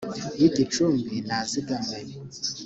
y 0.39 0.43
igicumbi 0.49 1.15
n 1.27 1.29
azigamwe 1.39 1.99